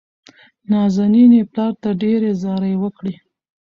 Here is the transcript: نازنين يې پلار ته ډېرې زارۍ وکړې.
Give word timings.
نازنين 0.69 1.31
يې 1.37 1.43
پلار 1.51 1.73
ته 1.81 1.89
ډېرې 2.01 2.31
زارۍ 2.41 2.73
وکړې. 2.79 3.13